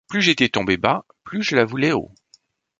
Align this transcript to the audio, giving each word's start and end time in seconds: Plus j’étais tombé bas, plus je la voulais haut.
Plus 0.07 0.23
j’étais 0.23 0.49
tombé 0.49 0.77
bas, 0.77 1.05
plus 1.23 1.43
je 1.43 1.55
la 1.55 1.63
voulais 1.63 1.91
haut. 1.91 2.11